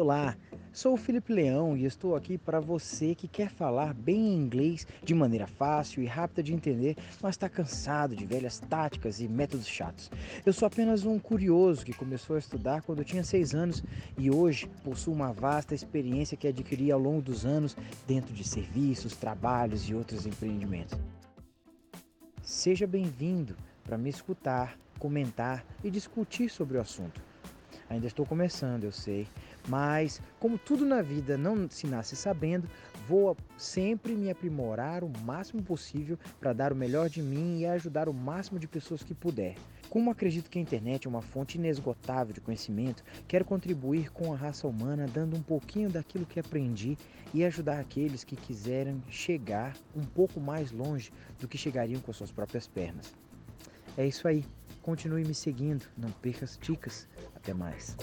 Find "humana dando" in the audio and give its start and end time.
44.68-45.34